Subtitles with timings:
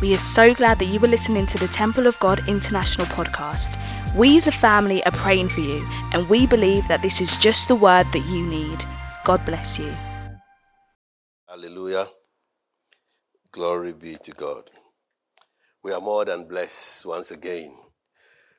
[0.00, 3.76] We are so glad that you were listening to the Temple of God International podcast.
[4.16, 7.68] We as a family are praying for you, and we believe that this is just
[7.68, 8.82] the word that you need.
[9.26, 9.94] God bless you.
[11.46, 12.06] Hallelujah.
[13.52, 14.70] Glory be to God.
[15.82, 17.76] We are more than blessed once again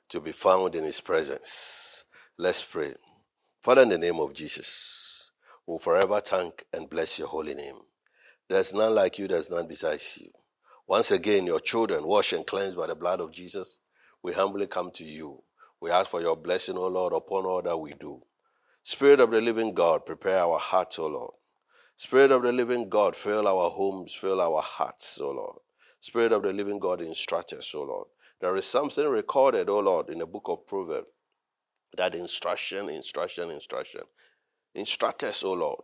[0.09, 2.05] to be found in His presence.
[2.37, 2.93] Let's pray.
[3.63, 5.31] Father, in the name of Jesus,
[5.65, 7.79] we'll forever thank and bless your holy name.
[8.47, 10.29] There's none like you, there's none besides you.
[10.91, 13.79] Once again, your children, washed and cleansed by the blood of Jesus,
[14.21, 15.41] we humbly come to you.
[15.79, 18.21] We ask for your blessing, O Lord, upon all that we do.
[18.83, 21.31] Spirit of the living God, prepare our hearts, O Lord.
[21.95, 25.59] Spirit of the living God, fill our homes, fill our hearts, O Lord.
[26.01, 28.07] Spirit of the living God, instruct us, O Lord.
[28.41, 31.07] There is something recorded, O Lord, in the book of Proverbs
[31.95, 34.01] that instruction, instruction, instruction.
[34.75, 35.79] Instruct us, O Lord.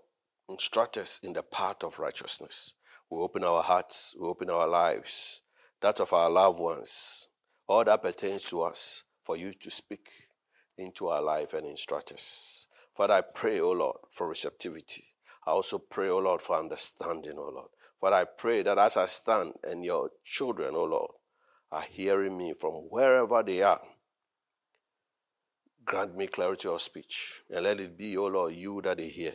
[0.50, 2.74] Instruct us in the path of righteousness.
[3.10, 5.42] We open our hearts, we open our lives,
[5.82, 7.30] that of our loved ones,
[7.68, 10.10] all that pertains to us, for you to speak
[10.78, 12.68] into our life and instruct us.
[12.96, 15.04] Father, I pray, O Lord, for receptivity.
[15.46, 17.70] I also pray, O Lord, for understanding, O Lord.
[18.02, 21.12] Father, I pray that as I stand and your children, O Lord,
[21.72, 23.82] are hearing me from wherever they are,
[25.86, 29.34] grant me clarity of speech and let it be, O Lord, you that they hear.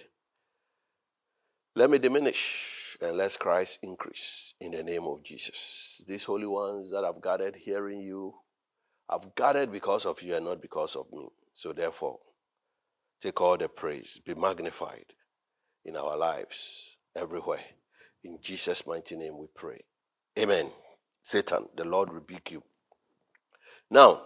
[1.74, 6.04] Let me diminish and let Christ increase in the name of Jesus.
[6.06, 8.34] These holy ones that I've gathered hearing you,
[9.08, 11.28] I've gathered because of you and not because of me.
[11.54, 12.18] So therefore,
[13.20, 15.04] take all the praise, be magnified
[15.84, 17.58] in our lives everywhere.
[18.24, 19.80] In Jesus' mighty name we pray.
[20.38, 20.66] Amen.
[21.22, 22.62] Satan, the Lord rebuke you.
[23.90, 24.22] Now,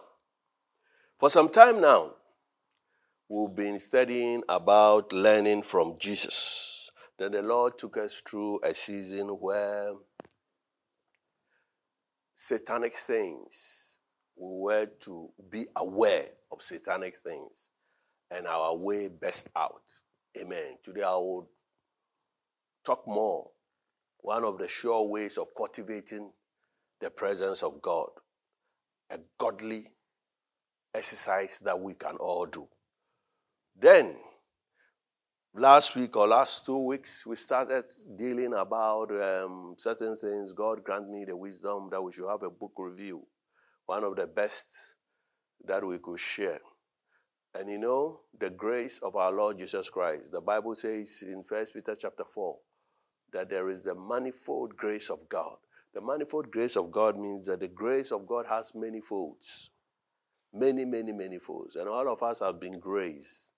[1.18, 2.12] for some time now,
[3.28, 6.75] we've been studying about learning from Jesus.
[7.18, 9.92] Then the Lord took us through a season where
[12.34, 14.00] satanic things,
[14.36, 17.70] we were to be aware of satanic things
[18.30, 19.90] and our way best out.
[20.38, 20.76] Amen.
[20.82, 21.48] Today I will
[22.84, 23.50] talk more.
[24.18, 26.32] One of the sure ways of cultivating
[27.00, 28.08] the presence of God,
[29.10, 29.86] a godly
[30.94, 32.66] exercise that we can all do.
[33.78, 34.16] Then
[35.56, 37.84] last week or last two weeks, we started
[38.16, 40.52] dealing about um, certain things.
[40.52, 43.22] God grant me the wisdom that we should have a book review,
[43.86, 44.96] one of the best
[45.64, 46.60] that we could share.
[47.54, 50.30] And you know, the grace of our Lord Jesus Christ.
[50.30, 52.56] The Bible says in First Peter chapter 4
[53.32, 55.56] that there is the manifold grace of God.
[55.94, 59.70] The manifold grace of God means that the grace of God has many folds.
[60.52, 61.76] Many, many, many folds.
[61.76, 63.52] And all of us have been graced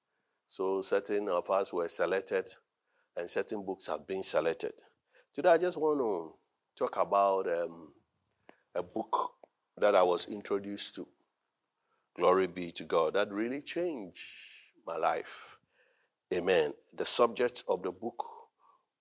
[0.48, 2.48] so certain of us were selected
[3.16, 4.72] and certain books have been selected.
[5.34, 6.34] Today I just want to
[6.76, 7.92] talk about um,
[8.74, 9.14] a book
[9.76, 11.06] that I was introduced to.
[12.16, 13.14] Glory be to God.
[13.14, 15.58] That really changed my life.
[16.34, 16.72] Amen.
[16.96, 18.24] The subject of the book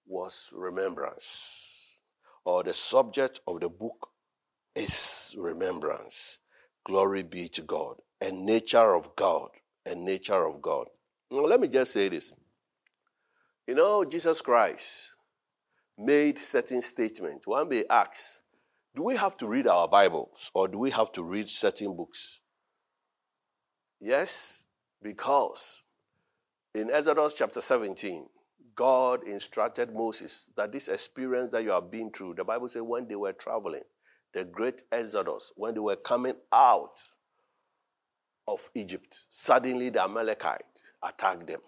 [0.05, 2.01] was remembrance,
[2.45, 4.09] or the subject of the book
[4.75, 6.39] is remembrance.
[6.85, 7.95] Glory be to God.
[8.21, 9.49] A nature of God.
[9.85, 10.87] A nature of God.
[11.29, 12.33] Now, let me just say this.
[13.67, 15.13] You know, Jesus Christ
[15.97, 17.45] made certain statements.
[17.45, 18.43] One may ask,
[18.95, 22.39] do we have to read our Bibles or do we have to read certain books?
[23.99, 24.65] Yes,
[25.01, 25.83] because
[26.73, 28.27] in Exodus chapter 17,
[28.75, 33.07] God instructed Moses that this experience that you have been through, the Bible says when
[33.07, 33.83] they were traveling,
[34.33, 37.01] the great Exodus, when they were coming out
[38.47, 41.61] of Egypt, suddenly the Amalekite attacked them.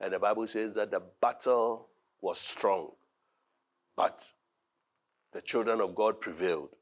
[0.00, 1.88] And the Bible says that the battle
[2.20, 2.92] was strong,
[3.96, 4.32] but
[5.32, 6.74] the children of God prevailed.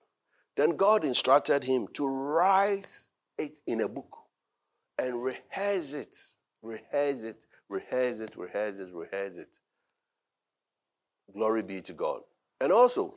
[0.56, 2.88] Then God instructed him to write
[3.38, 4.16] it in a book
[4.98, 6.16] and rehearse it,
[6.62, 9.58] rehearse it, rehearse it, rehearse it, rehearse it.
[11.32, 12.20] Glory be to God.
[12.60, 13.14] And also,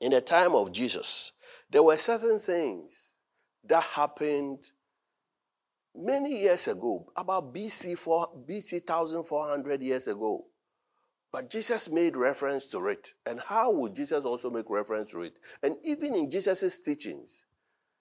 [0.00, 1.32] in the time of Jesus,
[1.70, 3.14] there were certain things
[3.64, 4.70] that happened
[5.96, 10.46] many years ago, about BC, 4, BC 1400 years ago.
[11.32, 13.14] But Jesus made reference to it.
[13.26, 15.38] And how would Jesus also make reference to it?
[15.62, 17.46] And even in Jesus' teachings,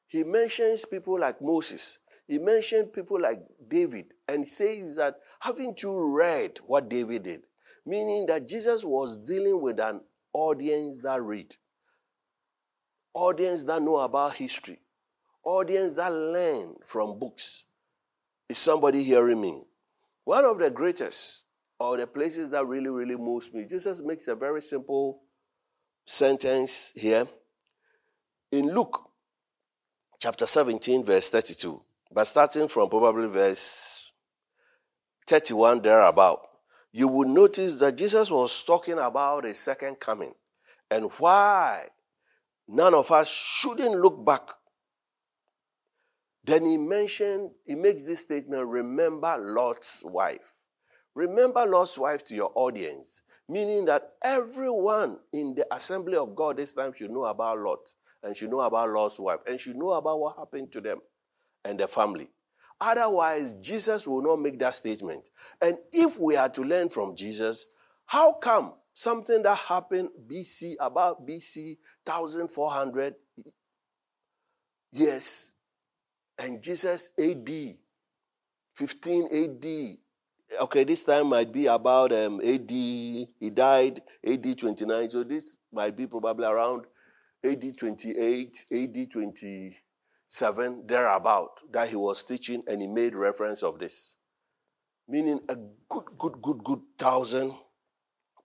[0.07, 1.99] he mentions people like Moses.
[2.27, 7.43] He mentioned people like David and says that haven't you read what David did?
[7.85, 10.01] Meaning that Jesus was dealing with an
[10.33, 11.55] audience that read,
[13.13, 14.79] audience that know about history,
[15.43, 17.65] audience that learn from books.
[18.51, 19.63] Is somebody hearing me?
[20.25, 21.45] One of the greatest
[21.79, 25.21] or the places that really, really moves me, Jesus makes a very simple
[26.05, 27.25] sentence here.
[28.51, 29.09] In Luke
[30.19, 31.81] chapter 17, verse 32,
[32.11, 34.11] but starting from probably verse
[35.27, 36.41] 31 thereabout,
[36.91, 40.33] you will notice that Jesus was talking about a second coming
[40.89, 41.85] and why
[42.67, 44.41] none of us shouldn't look back.
[46.43, 50.63] Then he mentioned, he makes this statement remember Lot's wife.
[51.13, 56.73] Remember Lot's wife to your audience, meaning that everyone in the assembly of God this
[56.73, 57.93] time should know about Lot
[58.23, 60.99] and should know about Lot's wife and should know about what happened to them
[61.65, 62.29] and their family.
[62.79, 65.29] Otherwise, Jesus will not make that statement.
[65.61, 67.67] And if we are to learn from Jesus,
[68.07, 73.15] how come something that happened BC, about BC 1400
[74.91, 75.51] years,
[76.41, 77.49] and Jesus AD,
[78.75, 85.23] 15 AD, okay, this time might be about um, AD, he died AD 29, so
[85.23, 86.85] this might be probably around
[87.43, 94.17] AD 28, AD 27, thereabout, that he was teaching, and he made reference of this.
[95.07, 95.55] Meaning a
[95.89, 97.53] good, good, good, good thousand,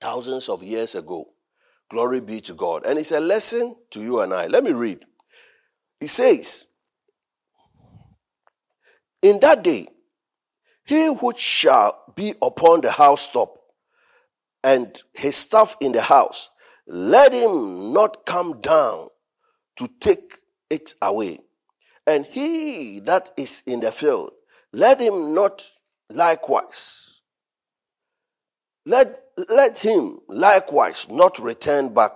[0.00, 1.28] thousands of years ago.
[1.88, 2.84] Glory be to God.
[2.84, 4.48] And it's a lesson to you and I.
[4.48, 5.04] Let me read.
[6.00, 6.72] He says,
[9.26, 9.88] In that day,
[10.84, 13.48] he which shall be upon the housetop
[14.62, 16.50] and his stuff in the house,
[16.86, 19.08] let him not come down
[19.78, 20.34] to take
[20.70, 21.40] it away.
[22.06, 24.30] And he that is in the field,
[24.72, 25.60] let him not
[26.08, 27.22] likewise.
[28.84, 29.08] Let,
[29.48, 32.12] let him likewise not return back.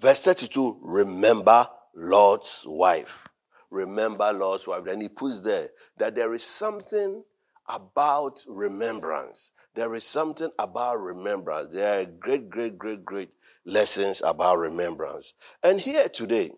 [0.00, 3.29] Verse 32, remember Lot's wife.
[3.70, 4.84] Remember Lot's wife.
[4.84, 5.68] Then he puts there
[5.98, 7.22] that there is something
[7.68, 9.52] about remembrance.
[9.74, 11.72] There is something about remembrance.
[11.72, 13.30] There are great, great, great, great
[13.64, 15.34] lessons about remembrance.
[15.62, 16.50] And here today,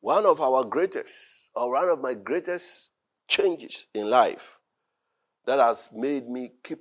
[0.00, 2.92] one of our greatest, or one of my greatest
[3.28, 4.60] changes in life
[5.46, 6.80] that has made me keep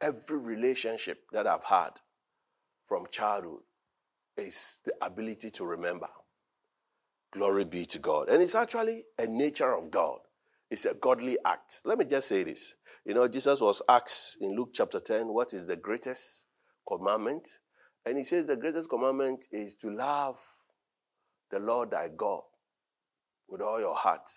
[0.00, 2.00] every relationship that I've had
[2.86, 3.60] from childhood
[4.36, 6.08] is the ability to remember.
[7.34, 8.28] Glory be to God.
[8.28, 10.20] And it's actually a nature of God.
[10.70, 11.80] It's a godly act.
[11.84, 12.76] Let me just say this.
[13.04, 16.46] You know, Jesus was asked in Luke chapter 10, what is the greatest
[16.86, 17.48] commandment?
[18.06, 20.38] And he says the greatest commandment is to love
[21.50, 22.42] the Lord thy God
[23.48, 24.30] with all your heart,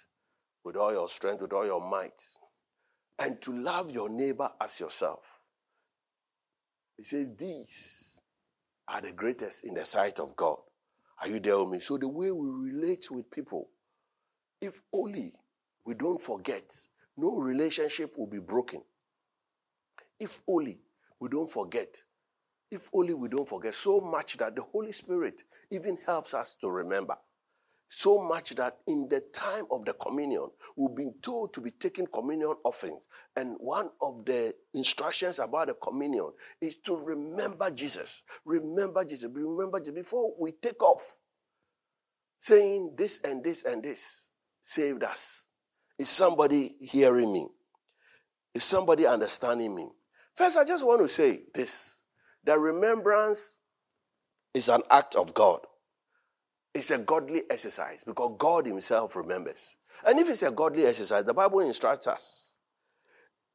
[0.65, 2.19] with all your strength, with all your might,
[3.19, 5.39] and to love your neighbor as yourself.
[6.97, 8.21] He says these
[8.88, 10.57] are the greatest in the sight of God.
[11.19, 11.80] Are you there with me?
[11.80, 13.69] So the way we relate with people,
[14.62, 15.34] if only
[15.86, 16.72] we don't forget,
[17.16, 18.81] no relationship will be broken.
[20.19, 20.80] If only
[21.19, 22.02] we don't forget
[22.72, 26.69] if only we don't forget so much that the Holy Spirit even helps us to
[26.69, 27.16] remember.
[27.89, 32.07] So much that in the time of the communion, we've been told to be taking
[32.07, 33.07] communion offerings.
[33.36, 36.31] And one of the instructions about the communion
[36.62, 38.24] is to remember Jesus.
[38.45, 39.31] Remember Jesus.
[39.34, 39.95] Remember Jesus.
[39.95, 41.18] Before we take off,
[42.39, 44.31] saying this and this and this
[44.62, 45.48] saved us.
[45.98, 47.48] Is somebody hearing me?
[48.54, 49.90] Is somebody understanding me?
[50.36, 52.04] First, I just want to say this
[52.44, 53.60] the remembrance
[54.54, 55.60] is an act of God.
[56.74, 59.78] It's a godly exercise because God Himself remembers.
[60.06, 62.57] And if it's a godly exercise, the Bible instructs us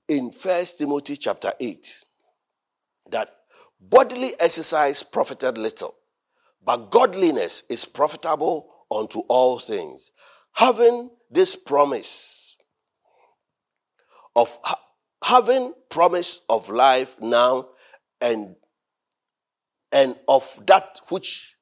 [0.09, 2.05] in 1 Timothy chapter 8
[3.11, 3.31] that
[3.81, 5.95] bodily exercise profited little,
[6.65, 10.11] but godliness is profitable unto all things.
[10.55, 12.57] Having this promise
[14.37, 14.57] of
[15.25, 17.69] having promise of life now
[18.21, 18.57] and
[19.93, 21.57] and of that which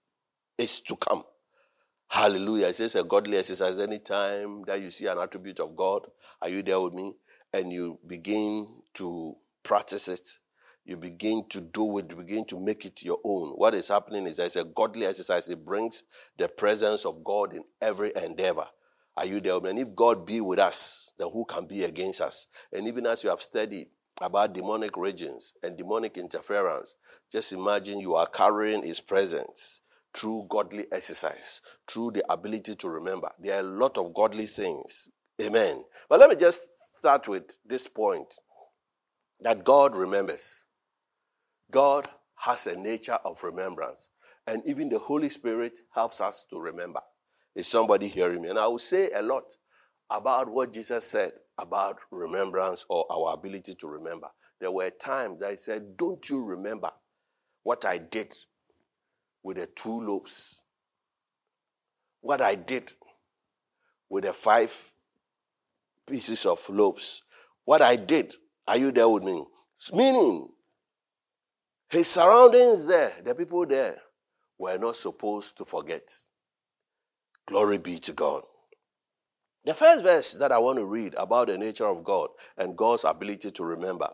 [0.57, 1.25] is to come.
[2.11, 2.67] Hallelujah.
[2.67, 3.79] It says a godly exercise.
[3.79, 6.09] Anytime that you see an attribute of God,
[6.43, 7.15] are you there with me?
[7.53, 10.29] And you begin to practice it,
[10.85, 13.51] you begin to do it, you begin to make it your own.
[13.51, 15.49] What is happening is it's a godly exercise.
[15.49, 16.03] It brings
[16.37, 18.67] the presence of God in every endeavor.
[19.17, 19.59] Are you there?
[19.65, 22.49] And if God be with us, then who can be against us?
[22.73, 23.87] And even as you have studied
[24.21, 26.97] about demonic regions and demonic interference,
[27.31, 29.81] just imagine you are carrying his presence
[30.15, 33.31] through godly exercise, through the ability to remember.
[33.39, 35.11] There are a lot of godly things.
[35.41, 35.85] Amen.
[36.09, 36.63] But let me just
[36.97, 38.35] start with this point
[39.41, 40.67] that God remembers.
[41.71, 44.09] God has a nature of remembrance.
[44.47, 47.01] And even the Holy Spirit helps us to remember.
[47.55, 48.49] Is somebody hearing me?
[48.49, 49.45] And I will say a lot
[50.11, 54.29] about what Jesus said about remembrance or our ability to remember.
[54.61, 56.91] There were times I said, Don't you remember
[57.63, 58.35] what I did
[59.43, 60.65] with the two loaves
[62.21, 62.93] what I did
[64.09, 64.93] with the five
[66.09, 67.23] pieces of loaves.
[67.65, 68.35] What I did.
[68.67, 69.45] Are you there with me?
[69.93, 70.49] Meaning,
[71.89, 73.97] his surroundings there, the people there,
[74.59, 76.03] were not supposed to forget.
[77.47, 78.43] Glory be to God.
[79.65, 83.05] The first verse that I want to read about the nature of God and God's
[83.05, 84.09] ability to remember,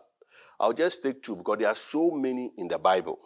[0.59, 3.19] I'll just take two because there are so many in the Bible.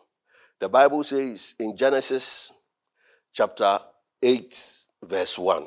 [0.61, 2.53] The Bible says in Genesis
[3.33, 3.79] chapter
[4.21, 5.65] 8, verse 1,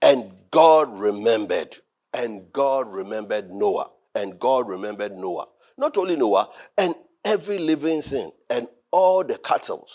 [0.00, 1.76] and God remembered,
[2.14, 5.48] and God remembered Noah, and God remembered Noah.
[5.76, 6.48] Not only Noah,
[6.78, 6.94] and
[7.26, 9.86] every living thing, and all the cattle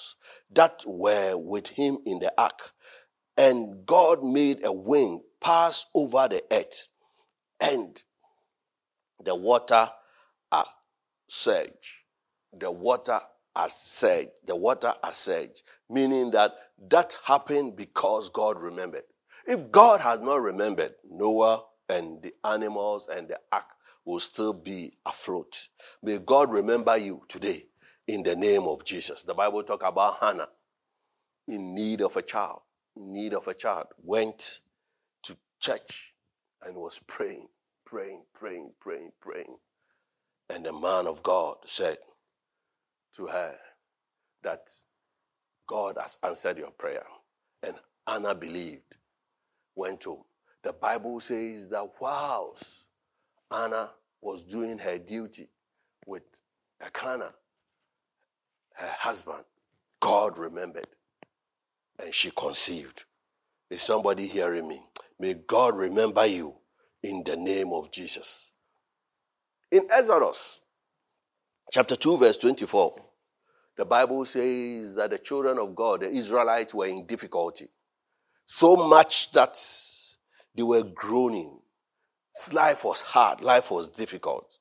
[0.52, 2.74] that were with him in the ark.
[3.40, 6.90] And God made a wind pass over the earth,
[7.60, 8.00] and
[9.26, 9.90] the water
[10.52, 10.66] are
[11.28, 12.06] surge.
[12.54, 13.20] The water
[13.60, 14.30] are surge.
[14.48, 16.54] The water are surge, meaning that
[16.90, 19.04] that happened because God remembered.
[19.46, 23.66] If God had not remembered, Noah and the animals and the ark
[24.06, 25.68] will still be afloat.
[26.02, 27.64] May God remember you today
[28.08, 29.24] in the name of Jesus.
[29.24, 30.48] The Bible talk about Hannah
[31.48, 32.62] in need of a child,
[32.96, 34.60] in need of a child, went
[35.24, 36.16] to church
[36.64, 37.48] and was praying,
[37.86, 39.58] praying, praying, praying, praying.
[40.50, 41.98] And the man of God said
[43.14, 43.56] to her
[44.44, 44.70] that
[45.68, 47.06] God has answered your prayer.
[47.64, 47.76] And
[48.08, 48.98] Anna believed,
[49.76, 50.24] went home.
[50.64, 52.88] The Bible says that whilst
[53.52, 55.48] Anna was doing her duty
[56.06, 56.24] with
[56.82, 57.34] Elkanah,
[58.74, 59.44] her husband,
[60.00, 60.88] God remembered
[62.02, 63.04] and she conceived.
[63.70, 64.80] Is somebody hearing me?
[65.20, 66.56] May God remember you
[67.04, 68.54] in the name of Jesus.
[69.72, 70.62] In Exodus
[71.72, 72.94] chapter 2, verse 24,
[73.78, 77.68] the Bible says that the children of God, the Israelites, were in difficulty.
[78.46, 79.58] So much that
[80.56, 81.60] they were groaning.
[82.52, 84.58] Life was hard, life was difficult.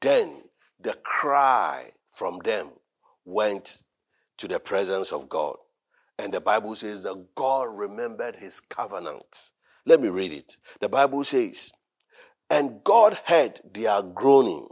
[0.00, 0.42] Then
[0.80, 2.70] the cry from them
[3.24, 3.82] went
[4.38, 5.56] to the presence of God.
[6.18, 9.50] And the Bible says that God remembered his covenant.
[9.84, 10.56] Let me read it.
[10.80, 11.72] The Bible says,
[12.50, 14.68] and God heard their groaning,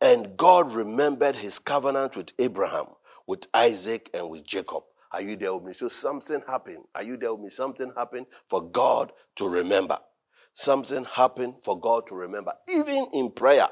[0.00, 2.86] and God remembered his covenant with Abraham,
[3.26, 4.82] with Isaac, and with Jacob.
[5.12, 5.72] Are you there with me?
[5.72, 6.84] So something happened.
[6.94, 7.48] Are you there with me?
[7.48, 9.98] Something happened for God to remember.
[10.54, 12.52] Something happened for God to remember.
[12.68, 13.68] Even in prayer,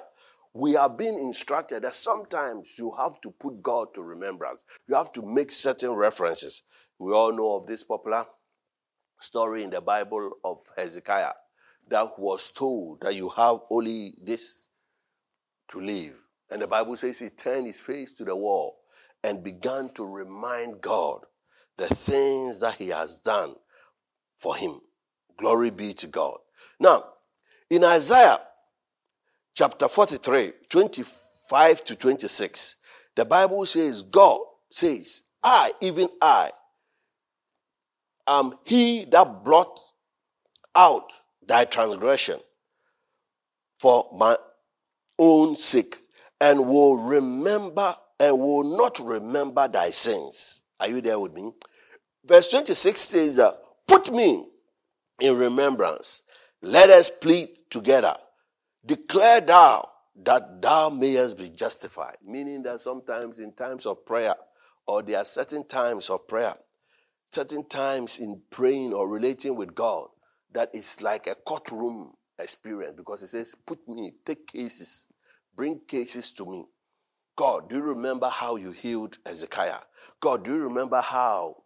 [0.55, 4.65] we have been instructed that sometimes you have to put God to remembrance.
[4.89, 6.63] You have to make certain references.
[6.99, 8.25] We all know of this popular
[9.21, 11.33] story in the Bible of Hezekiah
[11.89, 14.69] that was told that you have only this
[15.69, 16.15] to live.
[16.51, 18.79] And the Bible says he turned his face to the wall
[19.25, 21.21] and began to remind God
[21.77, 23.55] the things that he has done
[24.37, 24.81] for him.
[25.37, 26.39] Glory be to God.
[26.81, 27.03] Now,
[27.69, 28.39] in Isaiah
[29.55, 32.77] chapter 43, 25 to 26,
[33.17, 36.51] the Bible says, God says, I, even I,
[38.29, 39.81] am he that brought
[40.75, 41.11] out
[41.47, 42.37] thy transgression
[43.79, 44.37] for my
[45.19, 45.97] own sake,
[46.41, 50.65] and will remember and will not remember thy sins.
[50.81, 51.53] Are you there with me?
[52.25, 53.55] Verse 26 says that,
[53.87, 54.47] Put me
[55.21, 56.23] in remembrance.
[56.63, 58.15] Let us plead together.
[58.85, 59.85] Declare thou
[60.25, 62.17] that thou mayest be justified.
[62.25, 64.35] Meaning that sometimes in times of prayer,
[64.87, 66.55] or there are certain times of prayer,
[67.33, 70.09] certain times in praying or relating with God,
[70.53, 75.07] that is like a courtroom experience because it says, Put me, take cases,
[75.55, 76.65] bring cases to me.
[77.37, 79.81] God, do you remember how you healed Ezekiah?
[80.21, 81.57] God, do you remember how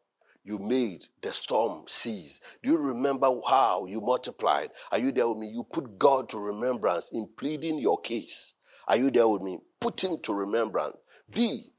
[0.42, 2.40] you made the storm cease?
[2.62, 4.70] Do you remember how you multiplied?
[4.90, 5.48] Are you there with me?
[5.48, 8.54] You put God to remembrance in pleading your case.
[8.88, 9.60] Are you there with me?
[9.80, 10.96] Put him to remembrance.
[11.32, 11.72] Be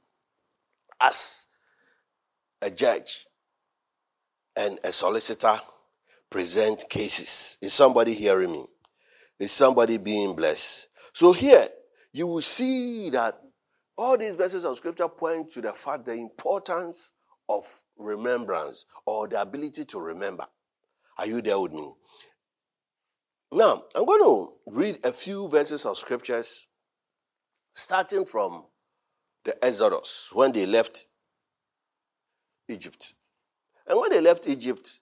[1.01, 1.47] as
[2.61, 3.25] a judge
[4.55, 5.59] and a solicitor
[6.29, 7.57] present cases.
[7.61, 8.65] Is somebody hearing me?
[9.41, 10.89] Is somebody being blessed?
[11.13, 11.65] So here
[12.13, 13.33] you will see that
[13.97, 17.13] all these verses of scripture point to the fact the importance
[17.49, 17.63] of
[17.97, 20.45] remembrance or the ability to remember.
[21.17, 21.91] Are you there with me?
[23.51, 26.67] Now, I'm going to read a few verses of scriptures
[27.73, 28.67] starting from
[29.43, 31.07] the Exodus when they left
[32.69, 33.13] Egypt.
[33.87, 34.99] And when they left Egypt,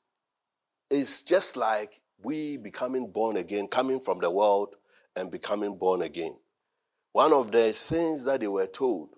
[0.90, 1.92] it's just like
[2.22, 4.76] we becoming born again, coming from the world
[5.16, 6.36] and becoming born again.
[7.12, 9.10] One of the things that they were told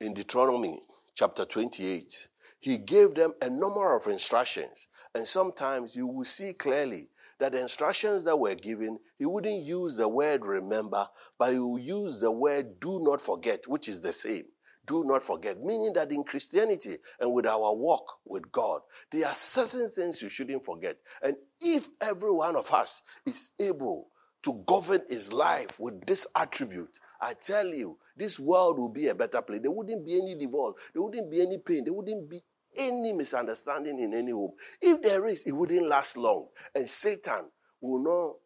[0.00, 0.80] in Deuteronomy
[1.14, 2.28] chapter 28
[2.60, 4.88] he gave them a number of instructions.
[5.14, 7.08] And sometimes you will see clearly
[7.40, 11.06] that the instructions that were given, he wouldn't use the word remember,
[11.38, 14.44] but he would use the word do not forget, which is the same.
[14.86, 19.34] Do not forget, meaning that in Christianity and with our walk with God, there are
[19.34, 20.96] certain things you shouldn't forget.
[21.22, 24.08] And if every one of us is able
[24.42, 29.14] to govern his life with this attribute, I tell you, this world will be a
[29.14, 29.60] better place.
[29.60, 32.40] There wouldn't be any divorce, there wouldn't be any pain, there wouldn't be
[32.76, 34.52] any misunderstanding in any home.
[34.80, 36.46] If there is, it wouldn't last long.
[36.74, 37.50] And Satan
[37.80, 38.36] will not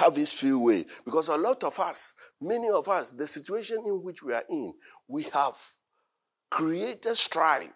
[0.00, 0.84] have his free way.
[1.04, 4.74] Because a lot of us, many of us, the situation in which we are in,
[5.08, 5.56] we have
[6.50, 7.70] created strife.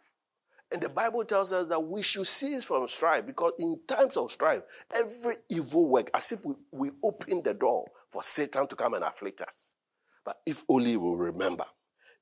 [0.70, 4.30] And the Bible tells us that we should cease from strife because in times of
[4.30, 4.62] strife,
[4.94, 9.04] every evil work, as if we, we open the door for Satan to come and
[9.04, 9.76] afflict us.
[10.24, 11.64] But if only we remember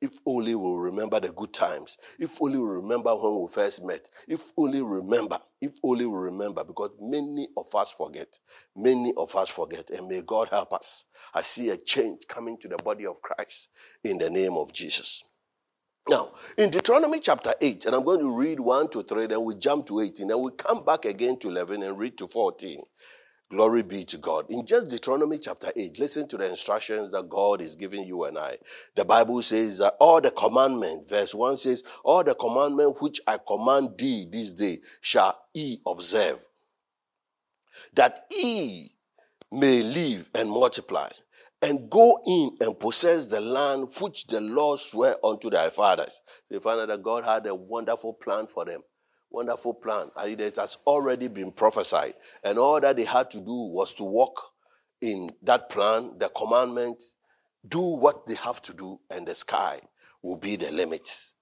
[0.01, 1.97] if only we remember the good times.
[2.19, 4.09] If only we remember when we first met.
[4.29, 5.39] If only remember.
[5.61, 6.65] If only we remember.
[6.65, 8.39] Because many of us forget.
[8.77, 9.89] Many of us forget.
[9.91, 11.07] And may God help us.
[11.35, 13.71] I see a change coming to the body of Christ
[14.05, 15.25] in the name of Jesus.
[16.09, 19.57] Now, in Deuteronomy chapter 8, and I'm going to read 1 to 3, then we
[19.57, 22.81] jump to 18, then we come back again to 11 and read to 14.
[23.51, 24.47] Glory be to God.
[24.49, 28.39] In just Deuteronomy chapter 8, listen to the instructions that God is giving you and
[28.39, 28.57] I.
[28.95, 33.39] The Bible says that all the commandments, verse 1 says, all the commandments which I
[33.45, 36.45] command thee this day shall ye observe,
[37.95, 38.93] that ye
[39.51, 41.09] may live and multiply,
[41.63, 46.21] and go in and possess the land which the Lord sware unto thy fathers.
[46.51, 48.81] They found out that God had a wonderful plan for them.
[49.31, 50.11] Wonderful plan.
[50.17, 52.15] And it has already been prophesied.
[52.45, 54.41] And all that they had to do was to walk
[55.01, 57.03] in that plan, the commandment,
[57.67, 59.81] do what they have to do, and the sky
[60.23, 61.35] will be the limits.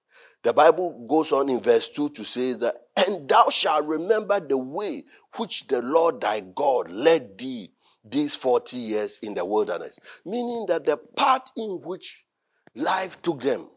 [0.42, 2.75] The Bible goes on in verse 2 to say that,
[3.06, 5.04] and thou shalt remember the way
[5.37, 7.71] which the Lord thy God led thee
[8.04, 9.99] these 40 years in the wilderness.
[10.25, 12.26] Meaning that the path in which
[12.75, 13.69] life took them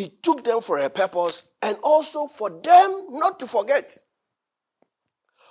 [0.00, 3.94] it took them for a purpose and also for them not to forget.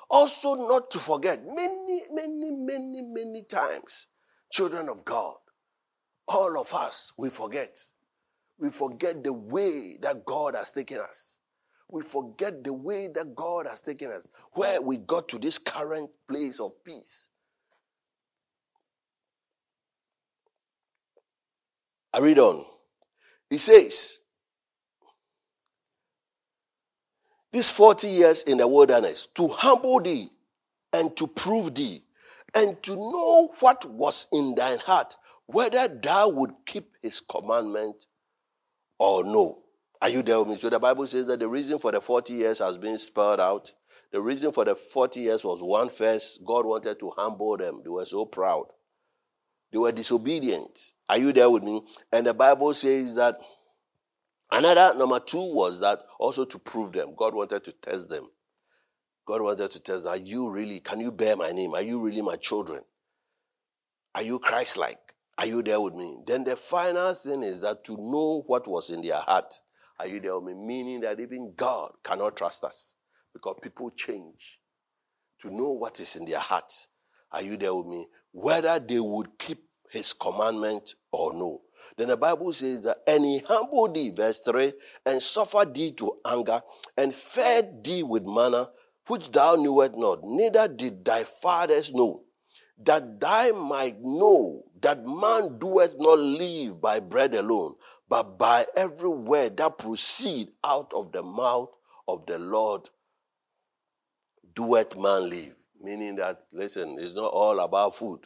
[0.09, 1.39] Also, not to forget.
[1.45, 4.07] Many, many, many, many times,
[4.51, 5.35] children of God,
[6.27, 7.77] all of us, we forget.
[8.57, 11.37] We forget the way that God has taken us.
[11.91, 16.09] We forget the way that God has taken us, where we got to this current
[16.27, 17.29] place of peace.
[22.13, 22.65] I read on.
[23.49, 24.19] He says,
[27.51, 30.27] these 40 years in the wilderness to humble thee
[30.93, 32.03] and to prove thee
[32.55, 35.15] and to know what was in thine heart,
[35.47, 38.05] whether thou would keep his commandment
[38.99, 39.63] or no.
[40.01, 40.55] Are you there with me?
[40.55, 43.71] So the Bible says that the reason for the 40 years has been spelled out.
[44.11, 47.81] The reason for the 40 years was one first, God wanted to humble them.
[47.83, 48.65] They were so proud.
[49.71, 50.93] They were disobedient.
[51.07, 51.81] Are you there with me?
[52.11, 53.35] And the Bible says that
[54.51, 57.13] Another number two was that also to prove them.
[57.15, 58.27] God wanted to test them.
[59.27, 61.75] God wanted to test, are you really, can you bear my name?
[61.75, 62.81] Are you really my children?
[64.15, 64.97] Are you Christ like?
[65.37, 66.17] Are you there with me?
[66.25, 69.53] Then the final thing is that to know what was in their heart.
[69.99, 70.65] Are you there with me?
[70.65, 72.95] Meaning that even God cannot trust us
[73.33, 74.59] because people change.
[75.41, 76.73] To know what is in their heart.
[77.31, 78.07] Are you there with me?
[78.31, 79.59] Whether they would keep
[79.91, 81.61] his commandment or no.
[81.97, 84.71] Then the Bible says that, and he humbled thee, verse 3,
[85.05, 86.61] and suffered thee to anger,
[86.97, 88.69] and fed thee with manna,
[89.07, 92.23] which thou knewest not, neither did thy fathers know,
[92.83, 97.75] that thou might know that man doeth not live by bread alone,
[98.07, 101.69] but by every word that proceed out of the mouth
[102.07, 102.89] of the Lord
[104.55, 105.58] doeth man live.
[105.81, 108.21] Meaning that, listen, it's not all about food.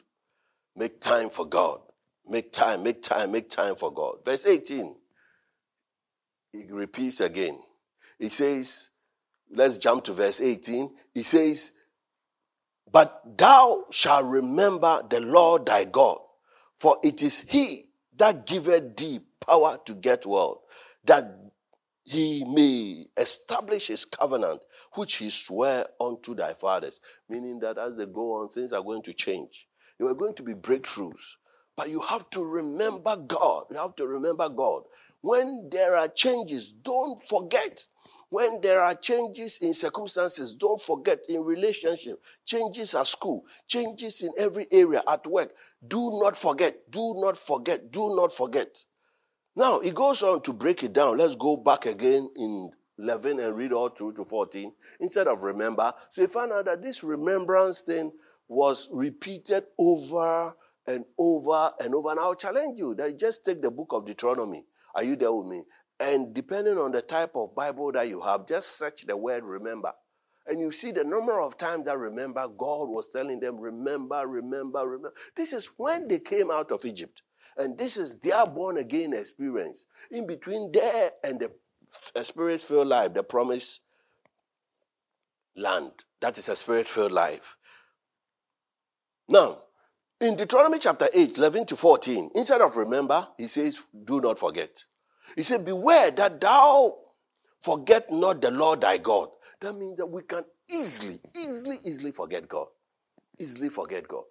[0.75, 1.79] Make time for God.
[2.27, 4.17] Make time, make time, make time for God.
[4.25, 4.95] Verse 18.
[6.51, 7.59] He repeats again.
[8.19, 8.91] He says,
[9.51, 10.89] let's jump to verse 18.
[11.13, 11.71] He says,
[12.91, 16.17] But thou shalt remember the Lord thy God,
[16.79, 17.83] for it is he
[18.17, 20.61] that giveth thee power to get wealth,
[21.05, 21.23] that
[22.03, 24.61] he may establish his covenant,
[24.95, 26.99] which he sware unto thy fathers.
[27.29, 29.67] Meaning that as they go on, things are going to change.
[29.99, 31.35] There are going to be breakthroughs.
[31.75, 33.65] But you have to remember God.
[33.71, 34.83] You have to remember God.
[35.21, 37.85] When there are changes, don't forget.
[38.29, 44.31] When there are changes in circumstances, don't forget in relationship, changes at school, changes in
[44.39, 45.53] every area at work.
[45.87, 46.73] Do not forget.
[46.89, 47.91] Do not forget.
[47.91, 48.83] Do not forget.
[49.55, 51.17] Now, he goes on to break it down.
[51.17, 55.91] Let's go back again in 11 and read all through to 14 instead of remember.
[56.09, 58.11] So you find out that this remembrance thing
[58.47, 60.55] was repeated over
[60.87, 62.11] and over and over.
[62.11, 64.65] And I'll challenge you that you just take the book of Deuteronomy.
[64.95, 65.63] Are you there with me?
[65.99, 69.91] And depending on the type of Bible that you have, just search the word remember.
[70.45, 74.85] And you see the number of times that remember, God was telling them, remember, remember,
[74.85, 75.13] remember.
[75.35, 77.23] This is when they came out of Egypt.
[77.55, 79.85] And this is their born again experience.
[80.11, 81.51] In between there and the
[82.23, 83.81] spirit filled life, the promised
[85.55, 85.91] land.
[86.21, 87.57] That is a spirit filled life.
[89.29, 89.57] Now,
[90.19, 94.83] in Deuteronomy chapter 8, 11 to 14, instead of remember, he says, do not forget.
[95.35, 96.93] He said, Beware that thou
[97.61, 99.29] forget not the Lord thy God.
[99.61, 102.67] That means that we can easily, easily, easily forget God.
[103.39, 104.23] Easily forget God.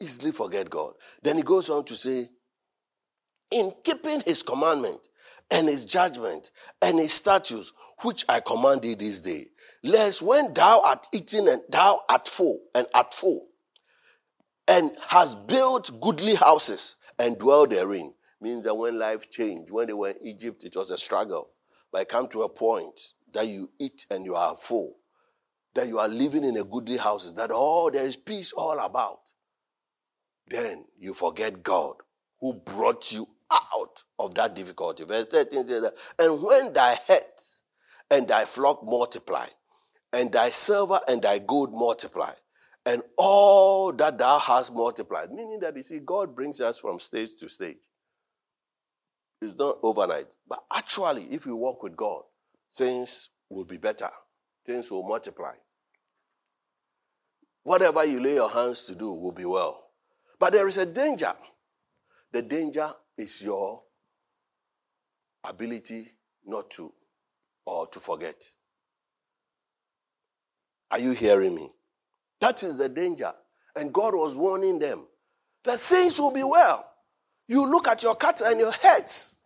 [0.00, 0.92] Easily forget God.
[1.22, 2.26] Then he goes on to say,
[3.50, 5.08] In keeping his commandment
[5.50, 6.50] and his judgment
[6.82, 9.46] and his statutes, which I command thee this day,
[9.82, 13.48] lest when thou art eaten and thou art full and art full,
[14.66, 19.92] and has built goodly houses and dwell therein, means that when life changed, when they
[19.92, 21.50] were in Egypt, it was a struggle.
[21.90, 24.96] But I come to a point that you eat and you are full,
[25.74, 28.78] that you are living in a goodly house, that all oh, there is peace all
[28.78, 29.32] about.
[30.48, 31.94] Then you forget God
[32.40, 35.04] who brought you out of that difficulty.
[35.04, 37.62] Verse 13 says that, and when thy heads
[38.10, 39.46] and thy flock multiply,
[40.12, 42.32] and thy silver and thy gold multiply,
[42.86, 47.36] and all that thou hast multiplied, meaning that you see, God brings us from stage
[47.40, 47.76] to stage.
[49.42, 50.26] It's not overnight.
[50.48, 52.22] But actually, if we walk with God,
[52.72, 54.08] things will be better.
[54.64, 55.52] Things will multiply.
[57.62, 59.90] Whatever you lay your hands to do will be well.
[60.38, 61.32] But there is a danger.
[62.32, 63.82] The danger is your
[65.44, 66.06] ability
[66.46, 66.92] not to
[67.66, 68.42] or to forget.
[70.90, 71.68] Are you hearing me?
[72.40, 73.32] That is the danger.
[73.76, 75.06] And God was warning them
[75.64, 76.84] that things will be well.
[77.46, 79.36] You look at your cattle and your heads.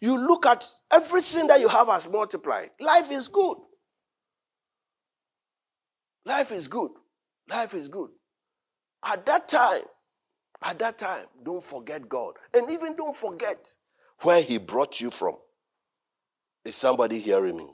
[0.00, 2.70] You look at everything that you have has multiplied.
[2.80, 3.56] Life is good.
[6.26, 6.90] Life is good.
[7.48, 8.10] Life is good.
[9.04, 9.82] At that time,
[10.64, 12.34] at that time, don't forget God.
[12.54, 13.74] And even don't forget
[14.20, 15.36] where He brought you from.
[16.64, 17.68] Is somebody hearing me?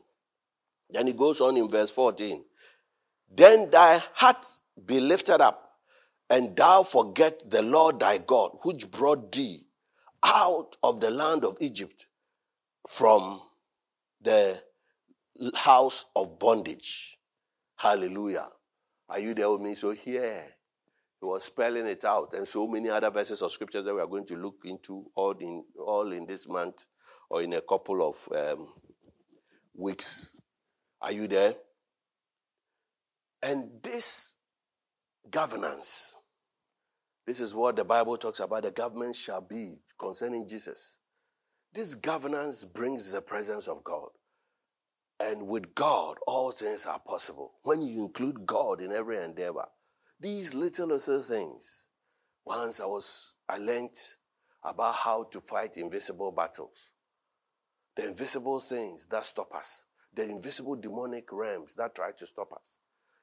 [0.91, 2.43] Then he goes on in verse 14.
[3.35, 4.45] Then thy heart
[4.87, 5.73] be lifted up,
[6.31, 9.67] and thou forget the Lord thy God, which brought thee
[10.25, 12.07] out of the land of Egypt
[12.89, 13.41] from
[14.23, 14.61] the
[15.55, 17.19] house of bondage.
[17.77, 18.49] Hallelujah.
[19.09, 19.75] Are you there with me?
[19.75, 20.43] So here
[21.21, 24.07] he was spelling it out, and so many other verses of scriptures that we are
[24.07, 26.87] going to look into all in all in this month
[27.29, 28.73] or in a couple of um,
[29.75, 30.37] weeks.
[31.01, 31.55] Are you there?
[33.43, 34.37] And this
[35.31, 36.17] governance,
[37.27, 38.63] this is what the Bible talks about.
[38.63, 40.99] The government shall be concerning Jesus.
[41.73, 44.09] This governance brings the presence of God.
[45.21, 47.55] And with God, all things are possible.
[47.63, 49.67] When you include God in every endeavor,
[50.21, 51.87] these little, little things.
[52.45, 53.97] Once I was, I learned
[54.65, 56.93] about how to fight invisible battles.
[57.97, 59.87] The invisible things that stop us.
[60.15, 62.79] The invisible demonic realms that try to stop us.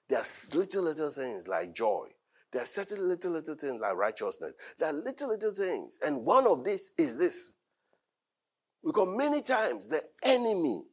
[0.07, 2.07] There are little, little things like joy.
[2.51, 4.53] There are certain little, little things like righteousness.
[4.79, 5.99] There are little, little things.
[6.05, 7.55] And one of these is this
[8.83, 10.83] because many times the enemy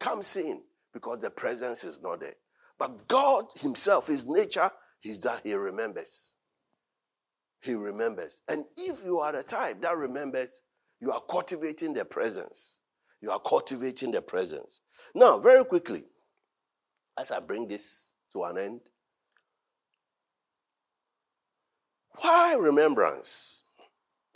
[0.00, 2.34] comes in because the presence is not there.
[2.78, 4.70] But God Himself, His nature,
[5.08, 6.34] is that He remembers.
[7.60, 8.42] He remembers.
[8.48, 10.62] And if you are the type that remembers,
[11.00, 12.78] you are cultivating the presence.
[13.20, 14.80] You are cultivating the presence.
[15.14, 16.04] Now, very quickly,
[17.18, 18.80] as I bring this to an end,
[22.20, 23.62] why remembrance?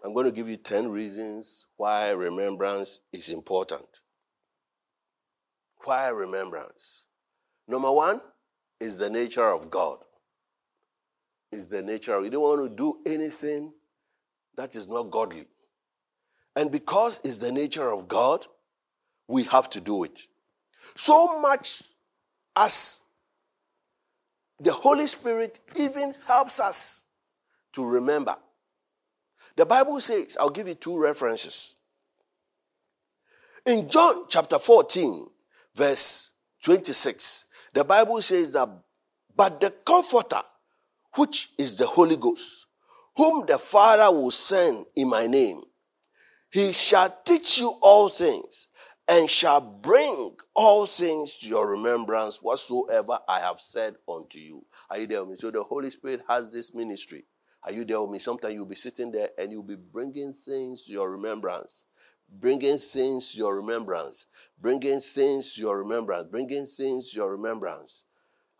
[0.04, 3.86] I'm going to give you 10 reasons why remembrance is important.
[5.84, 7.06] Why remembrance?
[7.68, 8.20] Number one
[8.80, 9.98] is the nature of God.
[11.52, 13.72] Is the nature you don't want to do anything
[14.56, 15.46] that is not godly.
[16.56, 18.46] And because it's the nature of God,
[19.26, 20.20] we have to do it.
[20.94, 21.82] So much
[22.56, 23.02] as
[24.58, 27.08] the Holy Spirit even helps us
[27.72, 28.36] to remember.
[29.56, 31.76] The Bible says, I'll give you two references.
[33.66, 35.26] In John chapter 14,
[35.74, 36.32] verse
[36.64, 38.68] 26, the Bible says that,
[39.36, 40.40] but the Comforter,
[41.16, 42.66] which is the Holy Ghost,
[43.16, 45.60] whom the Father will send in my name,
[46.50, 48.68] he shall teach you all things
[49.08, 54.62] and shall bring all things to your remembrance whatsoever I have said unto you.
[54.88, 55.36] Are you there with me?
[55.36, 57.24] So the Holy Spirit has this ministry.
[57.64, 58.18] Are you there with me?
[58.18, 61.86] Sometimes you'll be sitting there and you'll be bringing things to your remembrance.
[62.32, 64.26] Bringing things to your remembrance.
[64.60, 66.28] Bringing things to your remembrance.
[66.30, 68.04] Bringing things to your remembrance.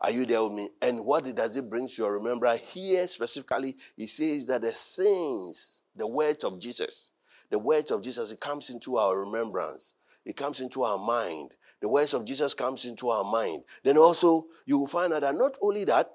[0.01, 0.69] Are you there with me?
[0.81, 2.61] And what does it bring to your remembrance?
[2.61, 7.11] Here specifically, he says that the things, the words of Jesus,
[7.51, 9.95] the words of Jesus, it comes into our remembrance.
[10.25, 11.55] It comes into our mind.
[11.83, 13.65] The words of Jesus comes into our mind.
[13.85, 16.07] Then also, you will find out that not only that,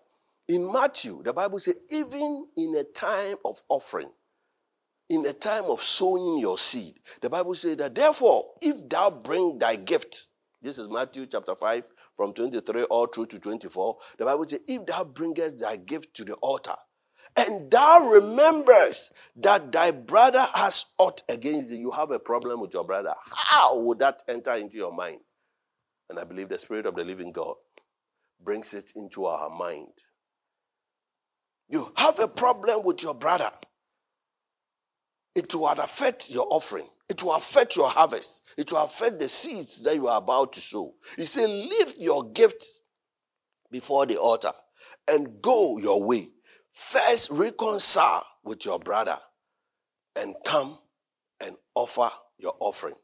[0.47, 4.11] in Matthew, the Bible says, even in a time of offering,
[5.09, 9.57] in a time of sowing your seed, the Bible says that therefore, if thou bring
[9.59, 10.27] thy gift,
[10.61, 13.97] this is Matthew chapter 5, from 23 all through to 24.
[14.17, 16.75] The Bible says, If thou bringest thy gift to the altar,
[17.37, 22.73] and thou remembers that thy brother has ought against thee, you have a problem with
[22.73, 23.13] your brother.
[23.29, 25.19] How would that enter into your mind?
[26.09, 27.55] And I believe the Spirit of the living God
[28.43, 29.91] brings it into our mind.
[31.67, 33.49] You have a problem with your brother,
[35.35, 36.87] it will affect your offering.
[37.09, 38.41] It will affect your harvest.
[38.57, 40.95] It will affect the seeds that you are about to sow.
[41.17, 42.63] He said, Leave your gift
[43.69, 44.51] before the altar
[45.09, 46.29] and go your way.
[46.71, 49.17] First, reconcile with your brother
[50.15, 50.77] and come
[51.41, 52.95] and offer your offering.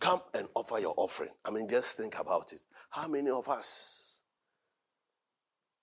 [0.00, 1.30] Come and offer your offering.
[1.44, 2.64] I mean, just think about it.
[2.90, 4.22] How many of us,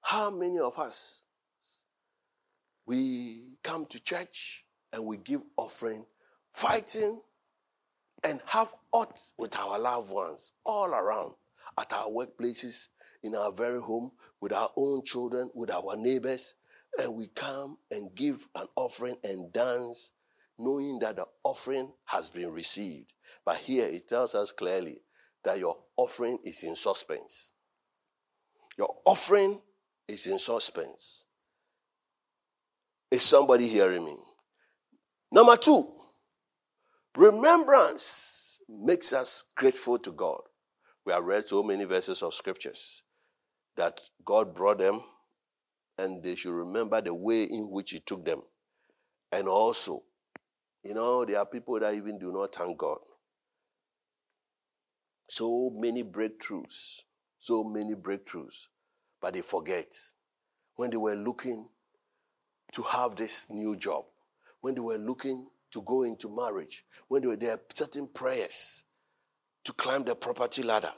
[0.02, 1.24] how many of us,
[2.86, 4.65] we come to church
[4.96, 6.06] and we give offering
[6.54, 7.22] fighting
[8.24, 11.34] and have odds with our loved ones all around
[11.78, 12.88] at our workplaces,
[13.24, 16.56] in our very home, with our own children, with our neighbors,
[17.00, 20.14] and we come and give an offering and dance,
[20.58, 23.14] knowing that the offering has been received.
[23.46, 25.02] But here it tells us clearly
[25.44, 27.52] that your offering is in suspense.
[28.78, 29.60] Your offering
[30.08, 31.26] is in suspense.
[33.12, 34.16] Is somebody hearing me?
[35.36, 35.86] Number two,
[37.18, 40.40] Remembrance makes us grateful to God.
[41.06, 43.04] We have read so many verses of scriptures
[43.76, 45.02] that God brought them
[45.98, 48.44] and they should remember the way in which He took them.
[49.34, 50.00] And also,
[50.86, 53.00] you know, there are people that even do not thank God.
[55.30, 57.02] So many breakthroughs,
[57.40, 58.68] so many breakthroughs,
[59.22, 59.94] but they forget
[60.78, 61.68] when they were looking
[62.72, 64.06] to have this new job,
[64.66, 68.84] when they were looking to go into marriage, when they were there certain prayers
[69.64, 70.90] to climb the property ladder,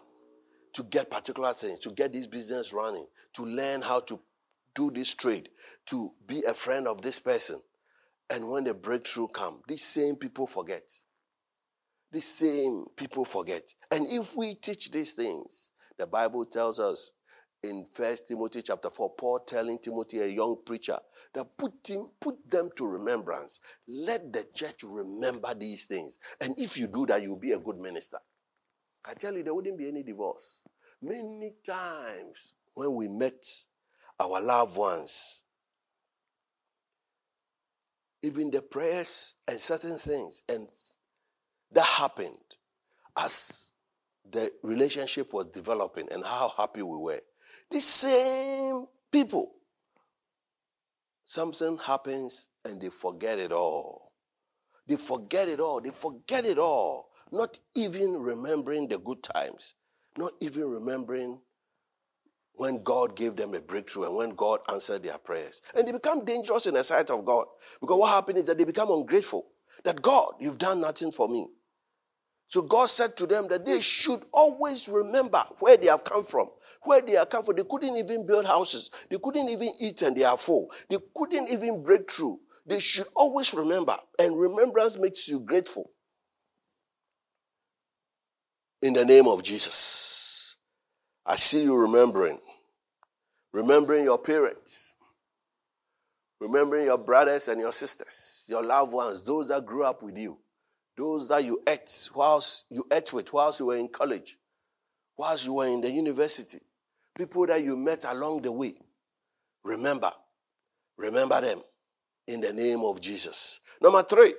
[0.71, 4.21] to get particular things, to get this business running, to learn how to
[4.73, 5.49] do this trade,
[5.86, 7.60] to be a friend of this person.
[8.34, 10.89] And when the breakthrough come, these same people forget.
[12.13, 13.63] These same people forget.
[13.91, 17.12] And if we teach these things, the Bible tells us
[17.63, 20.98] in First Timothy chapter 4, Paul telling Timothy, a young preacher,
[21.34, 23.60] that put him, put them to remembrance.
[23.88, 26.20] Let the church remember these things.
[26.41, 28.17] And if you do that, you'll be a good minister.
[29.06, 30.62] I tell you, there wouldn't be any divorce.
[31.02, 33.46] Many times when we met
[34.20, 35.43] our loved ones,
[38.24, 40.67] even the prayers and certain things, and
[41.72, 42.38] that happened
[43.17, 43.74] as
[44.30, 47.22] the relationship was developing and how happy we were.
[47.71, 49.53] The same people.
[51.25, 54.13] Something happens and they forget it all.
[54.88, 55.82] They forget it all.
[55.82, 57.10] They forget it all.
[57.32, 59.75] Not even remembering the good times.
[60.17, 61.41] Not even remembering
[62.53, 65.62] when God gave them a breakthrough and when God answered their prayers.
[65.75, 67.45] And they become dangerous in the sight of God.
[67.82, 69.47] Because what happened is that they become ungrateful.
[69.84, 71.47] That God, you've done nothing for me.
[72.49, 76.47] So God said to them that they should always remember where they have come from,
[76.83, 77.57] where they have come from.
[77.57, 78.89] They couldn't even build houses.
[79.10, 80.71] They couldn't even eat and they are full.
[80.89, 82.39] They couldn't even break through.
[82.65, 83.95] They should always remember.
[84.19, 85.91] And remembrance makes you grateful.
[88.81, 90.55] In the name of Jesus.
[91.25, 92.39] I see you remembering.
[93.51, 94.95] Remembering your parents.
[96.39, 100.38] Remembering your brothers and your sisters, your loved ones, those that grew up with you
[100.97, 104.38] those that you ate whilst you ate with whilst you were in college,
[105.17, 106.60] whilst you were in the university,
[107.15, 108.73] people that you met along the way.
[109.63, 110.12] Remember,
[110.97, 111.60] remember them
[112.27, 113.60] in the name of Jesus.
[113.81, 114.33] Number three,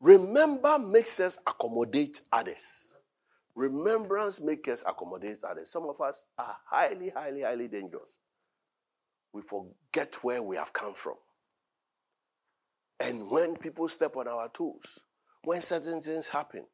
[0.00, 2.96] remember makes us accommodate others.
[3.54, 5.70] Remembrance makes us accommodate others.
[5.70, 8.18] Some of us are highly, highly, highly dangerous.
[9.32, 11.14] We forget where we have come from.
[13.00, 15.00] And when people step on our toes,
[15.44, 16.64] when certain things happen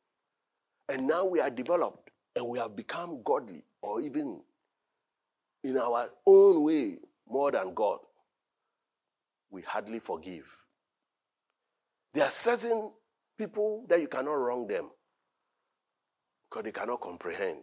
[0.88, 4.42] And now we are developed and we have become godly or even
[5.64, 6.96] in our own way
[7.28, 7.98] more than God.
[9.50, 10.54] We hardly forgive.
[12.14, 12.92] There are certain
[13.38, 14.90] people that you cannot wrong them
[16.50, 17.60] because they cannot comprehend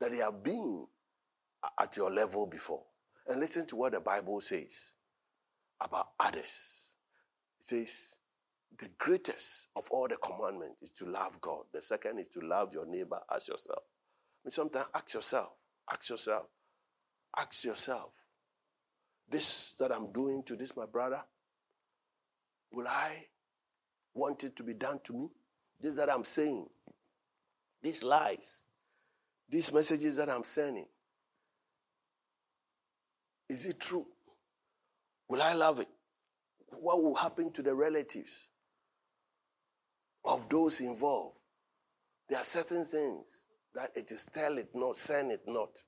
[0.00, 0.86] that they have been
[1.80, 2.84] at your level before.
[3.28, 4.94] And listen to what the Bible says
[5.80, 6.96] about others.
[7.60, 8.20] It says,
[8.82, 11.62] the greatest of all the commandments is to love God.
[11.72, 13.78] The second is to love your neighbor as yourself.
[13.78, 15.50] I mean, sometimes ask yourself,
[15.88, 16.46] ask yourself,
[17.38, 18.10] ask yourself,
[19.30, 21.22] this that I'm doing to this, my brother,
[22.72, 23.24] will I
[24.14, 25.28] want it to be done to me?
[25.80, 26.66] This that I'm saying,
[27.84, 28.62] these lies,
[29.48, 30.86] these messages that I'm sending,
[33.48, 34.08] is it true?
[35.28, 35.88] Will I love it?
[36.80, 38.48] What will happen to the relatives
[40.24, 41.38] of those involved?
[42.28, 45.82] There are certain things that it is tell it not, send it not.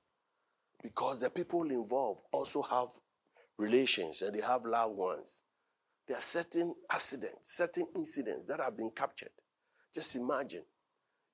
[0.83, 2.89] Because the people involved also have
[3.59, 5.45] relations and they have loved ones.
[6.07, 9.31] There are certain accidents, certain incidents that have been captured.
[9.95, 10.65] Just imagine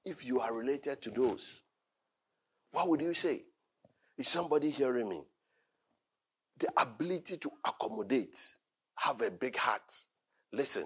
[0.04, 1.62] if you are related to those.
[2.72, 3.40] What would you say?
[4.16, 5.22] Is somebody hearing me?
[6.58, 8.38] The ability to accommodate,
[8.96, 9.92] have a big heart.
[10.52, 10.84] Listen,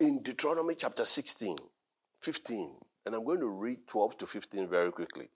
[0.00, 1.56] in Deuteronomy chapter 16,
[2.20, 5.28] 15, and I'm going to read 12 to 15 very quickly.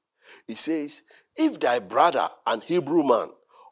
[0.47, 1.03] It says,
[1.37, 3.29] If thy brother, an Hebrew man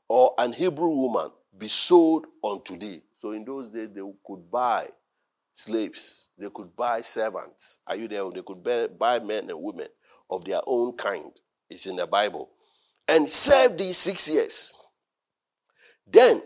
[0.08, 3.02] or an Hebrew woman, be sold unto thee.
[3.14, 4.88] So in those days, they could buy
[5.52, 7.80] slaves, they could buy servants.
[7.86, 8.30] Are you there?
[8.30, 8.62] They could
[8.98, 9.88] buy men and women
[10.30, 11.32] of their own kind.
[11.68, 12.50] It's in the Bible.
[13.08, 14.74] And serve thee six years.
[16.06, 16.40] Then,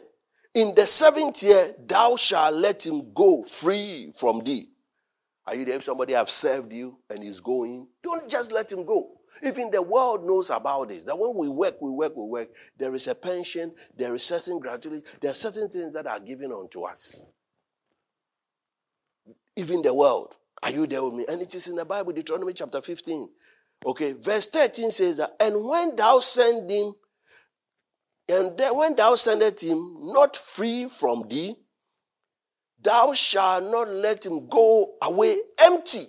[0.54, 4.68] in the seventh year, thou shalt let him go free from thee.
[5.46, 5.76] Are you there?
[5.76, 9.10] If somebody have served you and is going, don't just let him go.
[9.42, 11.04] Even the world knows about this.
[11.04, 12.48] That when we work, we work, we work.
[12.78, 16.52] There is a pension, there is certain gratuity, there are certain things that are given
[16.52, 17.22] unto us.
[19.56, 20.36] Even the world.
[20.62, 21.24] Are you there with me?
[21.28, 23.28] And it is in the Bible, Deuteronomy chapter 15.
[23.84, 26.92] Okay, verse 13 says that, and when thou send him,
[28.32, 31.54] and then when thou sendest him not free from thee,
[32.82, 36.04] thou shalt not let him go away empty.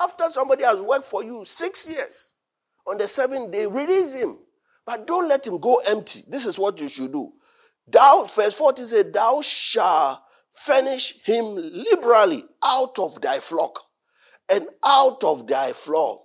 [0.00, 2.34] After somebody has worked for you six years,
[2.88, 4.36] on the seventh day, release him.
[4.84, 6.22] But don't let him go empty.
[6.28, 7.32] This is what you should do.
[7.86, 13.78] Thou, verse 40 says, Thou shalt furnish him liberally out of thy flock,
[14.52, 16.20] and out of thy floor,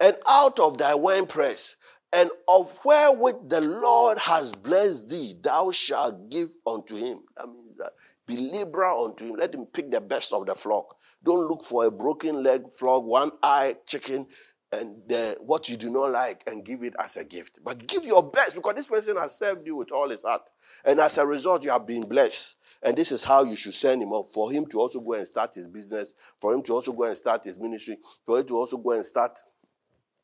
[0.00, 1.76] and out of thy winepress,
[2.12, 7.20] and of wherewith the Lord has blessed thee, thou shalt give unto him.
[7.36, 7.92] That means that
[8.26, 9.36] be liberal unto him.
[9.36, 10.96] Let him pick the best of the flock.
[11.24, 14.26] Don't look for a broken leg frog, one eye chicken,
[14.72, 17.60] and the, what you do not like and give it as a gift.
[17.62, 20.50] But give your best because this person has served you with all his heart.
[20.84, 22.56] And as a result, you have been blessed.
[22.82, 25.26] And this is how you should send him up for him to also go and
[25.26, 27.96] start his business, for him to also go and start his ministry,
[28.26, 29.38] for him to also go and start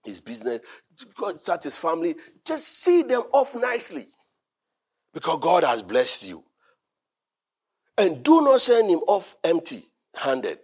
[0.04, 0.61] his business,
[1.16, 2.14] God start his family.
[2.44, 4.06] Just see them off nicely
[5.12, 6.44] because God has blessed you.
[7.96, 9.82] And do not send him off empty
[10.16, 10.58] handed.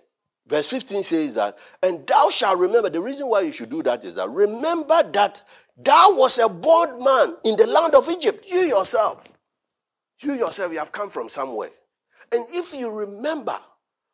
[0.46, 4.04] Verse 15 says that, and thou shalt remember, the reason why you should do that
[4.04, 5.42] is that remember that
[5.76, 9.26] thou was a bondman in the land of Egypt, you yourself.
[10.20, 11.70] You yourself, you have come from somewhere.
[12.32, 13.54] And if you remember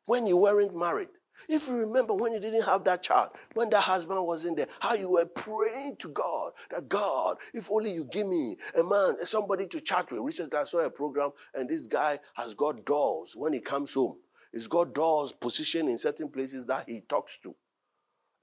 [0.07, 1.09] when you weren't married,
[1.49, 4.95] if you remember when you didn't have that child, when that husband wasn't there, how
[4.95, 9.67] you were praying to God that God, if only you give me a man, somebody
[9.67, 10.21] to chat with.
[10.21, 14.19] Recently, I saw a program, and this guy has got dolls when he comes home.
[14.53, 17.55] He's got dolls positioned in certain places that he talks to.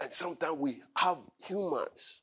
[0.01, 2.21] And sometimes we have humans,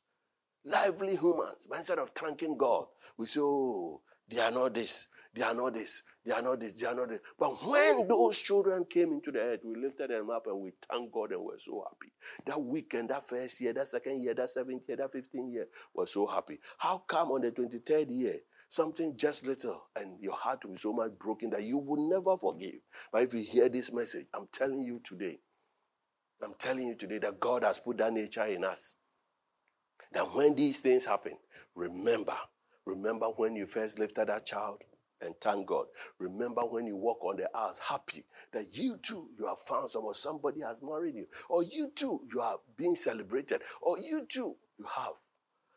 [0.63, 2.85] lively humans, but instead of thanking God,
[3.17, 6.73] we say, oh, they are not this, they are not this, they are not this,
[6.73, 7.19] they are not this.
[7.37, 11.13] But when those children came into the earth, we lifted them up and we thanked
[11.13, 12.11] God and we're so happy.
[12.47, 16.07] That weekend, that first year, that second year, that seventh year, that 15th year, we're
[16.07, 16.59] so happy.
[16.79, 18.35] How come on the 23rd year,
[18.69, 22.35] something just little and your heart will be so much broken that you will never
[22.37, 22.79] forgive.
[23.11, 25.37] But if you hear this message, I'm telling you today,
[26.43, 28.97] I'm telling you today that God has put that nature in us.
[30.11, 31.33] That when these things happen,
[31.75, 32.35] remember,
[32.85, 34.81] remember when you first lifted that child
[35.25, 35.85] and thank God.
[36.19, 38.23] Remember when you walk on the earth happy
[38.53, 42.39] that you too, you have found someone, somebody has married you, or you too, you
[42.41, 45.13] are being celebrated, or you too, you have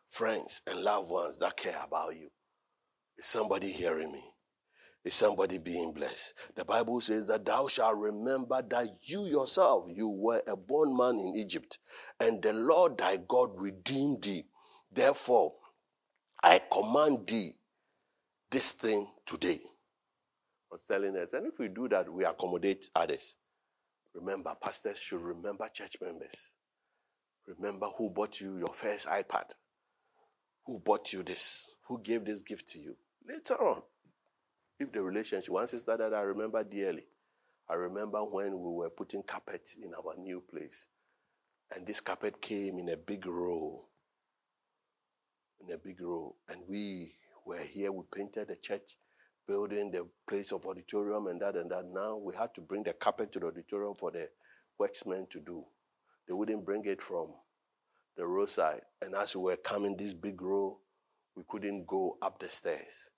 [0.09, 2.30] friends and loved ones that care about you.
[3.18, 4.22] Is somebody hearing me?
[5.05, 6.34] Is somebody being blessed?
[6.55, 11.34] The Bible says that thou shalt remember that you yourself, you were a bondman in
[11.36, 11.78] Egypt,
[12.20, 14.44] and the Lord thy God redeemed thee.
[14.92, 15.53] Therefore,
[16.42, 17.58] I command thee
[18.51, 19.59] this thing today.
[19.62, 23.36] I was telling us, and if we do that, we accommodate others.
[24.14, 26.53] Remember, pastors should remember church members.
[27.46, 29.51] Remember who bought you your first iPad,
[30.66, 32.96] who bought you this, who gave this gift to you.
[33.26, 33.82] Later on,
[34.78, 37.05] if the relationship, one sister that I remember dearly,
[37.68, 40.88] I remember when we were putting carpet in our new place,
[41.74, 43.84] and this carpet came in a big row,
[45.61, 47.14] in a big row, and we
[47.49, 47.90] were here.
[47.90, 48.96] We painted the church
[49.46, 51.86] building, the place of auditorium, and that and that.
[51.86, 54.28] Now we had to bring the carpet to the auditorium for the
[54.78, 55.64] worksmen to do.
[56.26, 57.32] They wouldn't bring it from
[58.16, 60.78] the roadside, and as we were coming this big row,
[61.34, 63.11] we couldn't go up the stairs.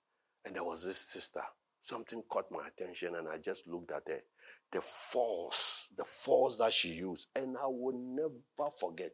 [0.45, 1.41] And there was this sister.
[1.81, 4.21] Something caught my attention, and I just looked at her.
[4.71, 9.11] The force, the force that she used, and I will never forget.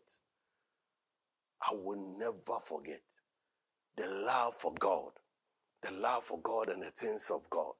[1.63, 2.99] I will never forget
[3.97, 5.11] the love for God,
[5.81, 7.73] the love for God and the things of God.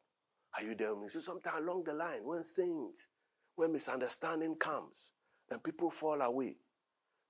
[0.58, 1.10] Are you there with me?
[1.10, 3.10] So sometimes along the line, when things,
[3.56, 5.14] when misunderstanding comes
[5.52, 6.58] and people fall away,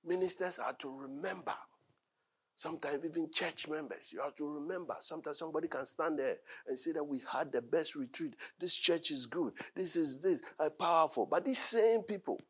[0.06, 1.54] ministers are to remember
[2.58, 4.96] Sometimes even church members, you have to remember.
[5.00, 8.34] Sometimes somebody can stand there and say that we had the best retreat.
[8.60, 9.54] This church is good.
[9.76, 11.28] This is this uh, powerful.
[11.28, 12.42] But these same people,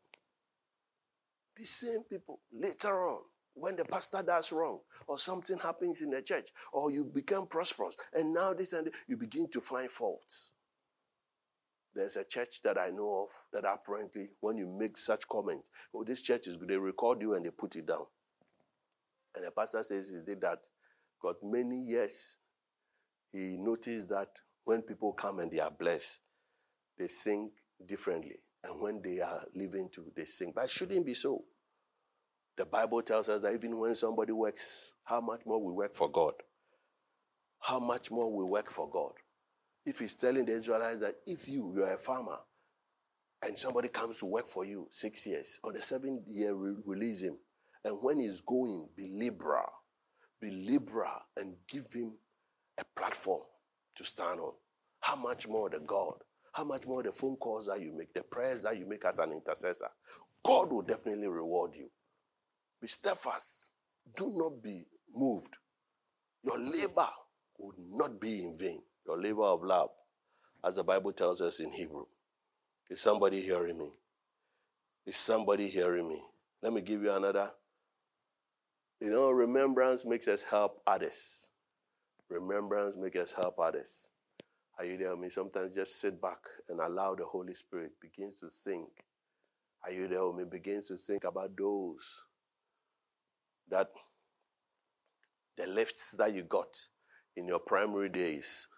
[1.54, 3.20] these same people, later on,
[3.58, 7.96] when the pastor does wrong, or something happens in the church, or you become prosperous,
[8.14, 10.52] and now this and you begin to find faults.
[11.94, 16.04] There's a church that I know of that apparently, when you make such comments, oh,
[16.04, 18.04] this church is good, they record you and they put it down.
[19.34, 20.58] And the pastor says did that.
[21.20, 22.38] Got many years.
[23.32, 24.28] He noticed that
[24.64, 26.20] when people come and they are blessed,
[26.98, 27.50] they sing
[27.84, 28.36] differently.
[28.64, 30.52] And when they are living to, they sing.
[30.54, 31.44] But shouldn't be so.
[32.58, 36.10] The Bible tells us that even when somebody works, how much more we work for
[36.10, 36.34] God.
[37.60, 39.12] How much more we work for God.
[39.86, 42.36] If he's telling the Israelites that if you, you're a farmer,
[43.46, 46.52] and somebody comes to work for you six years, on the seventh year,
[46.84, 47.38] release him.
[47.84, 49.70] And when he's going, be liberal.
[50.40, 52.18] Be liberal and give him
[52.80, 53.42] a platform
[53.94, 54.52] to stand on.
[55.00, 56.14] How much more the God?
[56.52, 59.20] How much more the phone calls that you make, the prayers that you make as
[59.20, 59.88] an intercessor?
[60.44, 61.88] God will definitely reward you.
[62.80, 63.72] Be steadfast.
[64.16, 65.56] Do not be moved.
[66.44, 67.08] Your labor
[67.58, 68.80] would not be in vain.
[69.06, 69.90] Your labor of love,
[70.64, 72.06] as the Bible tells us in Hebrew.
[72.90, 73.90] Is somebody hearing me?
[75.06, 76.22] Is somebody hearing me?
[76.62, 77.50] Let me give you another
[79.00, 81.52] you know, remembrance makes us help others.
[82.28, 84.10] Remembrance makes us help others.
[84.76, 85.28] Are you there with me?
[85.28, 88.88] Sometimes just sit back and allow the Holy Spirit begins to think.
[89.84, 90.44] Are you there with me?
[90.50, 92.24] Begins to think about those
[93.70, 93.88] that
[95.56, 96.76] the lifts that you got
[97.36, 98.68] in your primary days,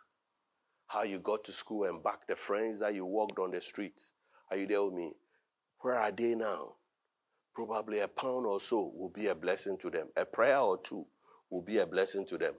[0.86, 4.12] how you got to school and back, the friends that you walked on the streets.
[4.50, 5.12] Are you there with me?
[5.80, 6.74] Where are they now?
[7.54, 10.08] Probably a pound or so will be a blessing to them.
[10.16, 11.06] A prayer or two
[11.50, 12.54] will be a blessing to them.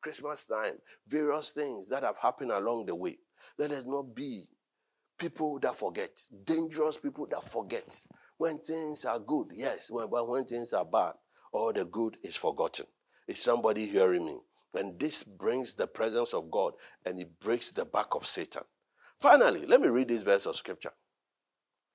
[0.00, 0.74] Christmas time,
[1.06, 3.18] various things that have happened along the way.
[3.58, 4.44] Let us not be
[5.18, 6.10] people that forget,
[6.44, 8.04] dangerous people that forget.
[8.42, 11.12] When things are good, yes, when, but when things are bad,
[11.52, 12.86] all the good is forgotten.
[13.28, 14.36] Is somebody hearing me?
[14.74, 16.72] And this brings the presence of God
[17.06, 18.64] and it breaks the back of Satan.
[19.20, 20.90] Finally, let me read this verse of scripture.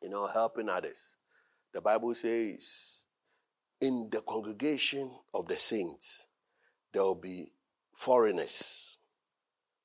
[0.01, 1.17] You know, helping others.
[1.73, 3.03] The Bible says,
[3.81, 6.29] in the congregation of the saints,
[6.93, 7.47] there will be
[7.91, 8.99] foreigners.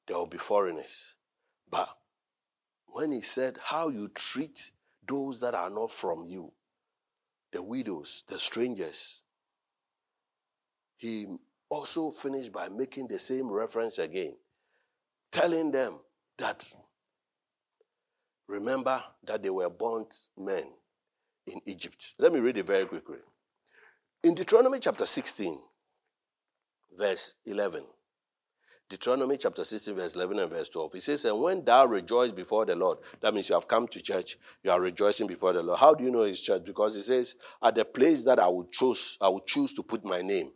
[0.07, 1.17] There will be foreigners.
[1.69, 1.89] But
[2.87, 4.71] when he said how you treat
[5.07, 6.53] those that are not from you,
[7.53, 9.23] the widows, the strangers,
[10.97, 11.27] he
[11.69, 14.37] also finished by making the same reference again,
[15.31, 15.99] telling them
[16.39, 16.71] that
[18.49, 20.05] remember that they were born
[20.37, 20.65] men
[21.47, 22.15] in Egypt.
[22.19, 23.19] Let me read it very quickly.
[24.23, 25.59] In Deuteronomy chapter 16,
[26.97, 27.83] verse 11,
[28.93, 30.93] Deuteronomy chapter 16, verse 11 and verse 12.
[30.93, 34.03] He says, And when thou rejoice before the Lord, that means you have come to
[34.03, 35.78] church, you are rejoicing before the Lord.
[35.78, 36.62] How do you know his church?
[36.62, 40.05] Because he says, At the place that I would choose, I would choose to put
[40.05, 40.51] my name,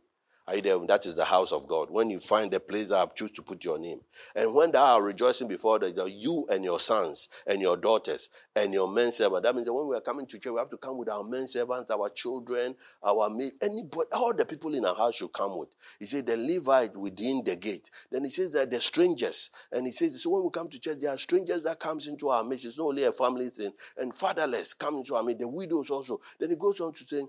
[0.49, 0.87] Are?
[0.87, 1.89] That is the house of God.
[1.91, 3.99] When you find the place that I've choose to put your name.
[4.35, 8.73] And when thou are rejoicing before the, you and your sons and your daughters and
[8.73, 9.43] your men servants.
[9.43, 11.25] That means that when we are coming to church, we have to come with our
[11.25, 13.29] men servants, our children, our
[13.61, 15.71] anybody, all the people in our house should come with.
[15.99, 17.91] He said the Levite within the gate.
[18.13, 19.51] Then he says that the strangers.
[19.73, 22.29] And he says, so when we come to church, there are strangers that comes into
[22.29, 22.67] our midst.
[22.67, 23.73] It's not only a family thing.
[23.97, 25.41] And fatherless come into our midst.
[25.41, 26.21] The widows also.
[26.39, 27.23] Then he goes on to say,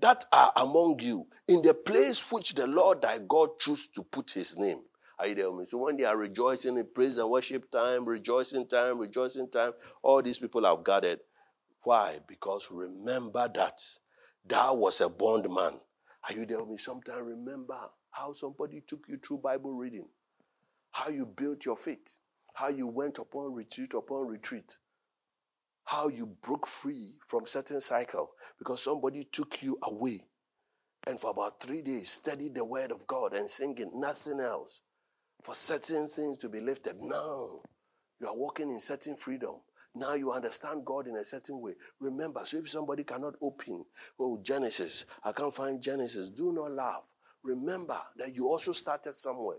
[0.00, 4.30] that are among you in the place which the Lord thy God choose to put
[4.30, 4.80] his name.
[5.18, 5.64] Are you there?
[5.64, 9.72] So when they are rejoicing in praise and worship time, rejoicing time, rejoicing time,
[10.02, 11.18] all these people have gathered.
[11.82, 12.18] Why?
[12.28, 13.80] Because remember that
[14.46, 15.80] thou was a bondman.
[16.28, 16.76] Are you there with me?
[16.76, 17.78] Sometimes remember
[18.10, 20.06] how somebody took you through Bible reading,
[20.92, 22.16] how you built your faith,
[22.54, 24.76] how you went upon retreat upon retreat,
[25.88, 30.22] how you broke free from certain cycle because somebody took you away.
[31.06, 34.82] And for about three days studied the word of god and singing nothing else.
[35.42, 36.96] For certain things to be lifted.
[37.00, 37.46] Now
[38.20, 39.54] you are walking in certain freedom.
[39.94, 41.72] Now you understand god in a certain way.
[42.00, 43.82] Remember so if somebody cannot open
[44.20, 47.04] oh genesis i can't find genesis do not laugh.
[47.42, 49.56] Remember that you also started somewhere.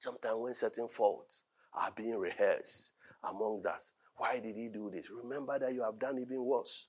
[0.00, 5.10] Sometimes when certain faults are being rehearsed among us why did he do this?
[5.22, 6.88] Remember that you have done even worse.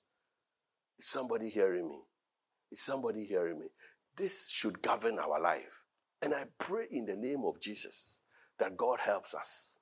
[0.98, 2.00] Is somebody hearing me?
[2.72, 3.68] Is somebody hearing me?
[4.18, 5.86] This should govern our life.
[6.22, 8.20] And I pray in the name of Jesus
[8.60, 9.80] that God helps us.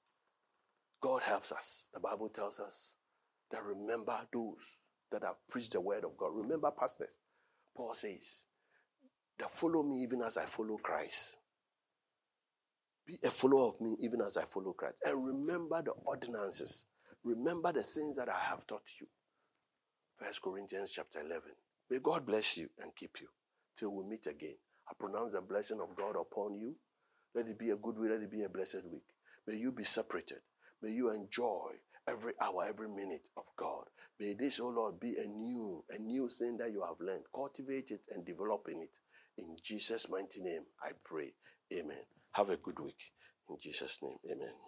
[1.02, 1.90] God helps us.
[1.94, 2.98] The Bible tells us
[3.52, 4.82] that remember those
[5.12, 6.32] that have preached the word of God.
[6.34, 7.20] Remember pastors.
[7.76, 8.46] Paul says,
[9.40, 11.40] that follow me even as I follow Christ.
[13.06, 15.02] Be a follower of me even as I follow Christ.
[15.06, 16.86] And remember the ordinances
[17.28, 19.08] Remember the things that I have taught you.
[20.18, 21.42] First Corinthians chapter 11.
[21.92, 23.28] May God bless you and keep you
[23.76, 24.56] till we meet again.
[24.90, 26.76] I pronounce the blessing of God upon you.
[27.36, 28.12] Let it be a good week.
[28.12, 29.04] Let it be a blessed week.
[29.46, 30.40] May you be separated.
[30.82, 31.72] May you enjoy
[32.10, 33.84] every hour, every minute of God.
[34.22, 37.24] May this, oh Lord, be a new, a new thing that you have learned.
[37.36, 39.00] Cultivate it and develop in it.
[39.38, 41.34] In Jesus' mighty name, I pray.
[41.74, 42.04] Amen.
[42.32, 43.12] Have a good week.
[43.50, 44.67] In Jesus' name, amen.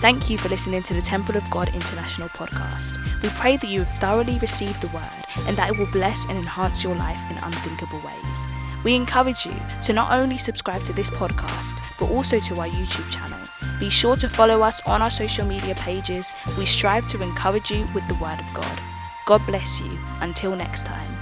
[0.00, 2.96] Thank you for listening to the Temple of God International podcast.
[3.22, 5.08] We pray that you have thoroughly received the word
[5.48, 8.48] and that it will bless and enhance your life in unthinkable ways.
[8.84, 13.10] We encourage you to not only subscribe to this podcast, but also to our YouTube
[13.10, 13.40] channel.
[13.80, 16.34] Be sure to follow us on our social media pages.
[16.58, 18.80] We strive to encourage you with the Word of God.
[19.24, 19.98] God bless you.
[20.20, 21.15] Until next time.